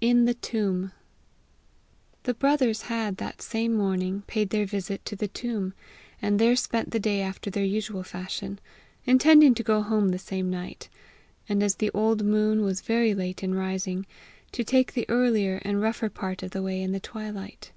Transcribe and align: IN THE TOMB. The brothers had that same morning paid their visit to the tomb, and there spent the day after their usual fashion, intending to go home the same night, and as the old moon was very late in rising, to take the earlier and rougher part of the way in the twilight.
IN 0.00 0.24
THE 0.24 0.32
TOMB. 0.32 0.90
The 2.22 2.32
brothers 2.32 2.80
had 2.88 3.18
that 3.18 3.42
same 3.42 3.74
morning 3.74 4.22
paid 4.26 4.48
their 4.48 4.64
visit 4.64 5.04
to 5.04 5.14
the 5.16 5.28
tomb, 5.28 5.74
and 6.22 6.38
there 6.38 6.56
spent 6.56 6.92
the 6.92 6.98
day 6.98 7.20
after 7.20 7.50
their 7.50 7.62
usual 7.66 8.02
fashion, 8.02 8.58
intending 9.04 9.54
to 9.54 9.62
go 9.62 9.82
home 9.82 10.08
the 10.12 10.18
same 10.18 10.48
night, 10.48 10.88
and 11.46 11.62
as 11.62 11.74
the 11.74 11.90
old 11.90 12.24
moon 12.24 12.62
was 12.62 12.80
very 12.80 13.12
late 13.12 13.42
in 13.42 13.54
rising, 13.54 14.06
to 14.52 14.64
take 14.64 14.94
the 14.94 15.04
earlier 15.10 15.58
and 15.60 15.82
rougher 15.82 16.08
part 16.08 16.42
of 16.42 16.52
the 16.52 16.62
way 16.62 16.80
in 16.80 16.92
the 16.92 16.98
twilight. 17.00 17.72